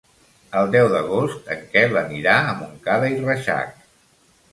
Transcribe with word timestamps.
El 0.59 0.69
deu 0.75 0.87
d'agost 0.93 1.51
en 1.55 1.61
Quel 1.75 1.93
anirà 2.01 2.37
a 2.45 2.55
Montcada 2.63 3.11
i 3.17 3.21
Reixac. 3.27 3.77